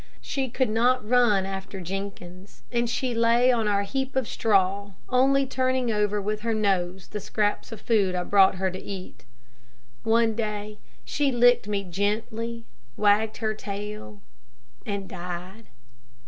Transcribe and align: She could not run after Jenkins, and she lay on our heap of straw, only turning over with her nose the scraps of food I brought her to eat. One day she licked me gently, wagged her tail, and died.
She 0.19 0.49
could 0.49 0.71
not 0.71 1.07
run 1.07 1.45
after 1.45 1.79
Jenkins, 1.79 2.63
and 2.71 2.89
she 2.89 3.13
lay 3.13 3.51
on 3.51 3.67
our 3.67 3.83
heap 3.83 4.15
of 4.15 4.27
straw, 4.27 4.93
only 5.09 5.45
turning 5.45 5.91
over 5.91 6.19
with 6.19 6.39
her 6.41 6.55
nose 6.55 7.09
the 7.09 7.19
scraps 7.19 7.71
of 7.71 7.79
food 7.81 8.15
I 8.15 8.23
brought 8.23 8.55
her 8.55 8.71
to 8.71 8.81
eat. 8.81 9.25
One 10.01 10.33
day 10.33 10.79
she 11.05 11.31
licked 11.31 11.67
me 11.67 11.83
gently, 11.83 12.65
wagged 12.97 13.37
her 13.37 13.53
tail, 13.53 14.23
and 14.87 15.07
died. 15.07 15.67